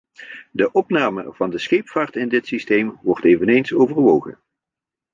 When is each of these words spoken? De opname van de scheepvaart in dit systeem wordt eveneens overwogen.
De 0.51 0.71
opname 0.71 1.33
van 1.33 1.49
de 1.49 1.57
scheepvaart 1.57 2.15
in 2.15 2.29
dit 2.29 2.47
systeem 2.47 2.99
wordt 3.01 3.25
eveneens 3.25 3.73
overwogen. 3.73 4.39